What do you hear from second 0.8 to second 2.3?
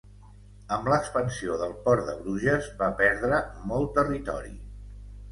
l'expansió del port de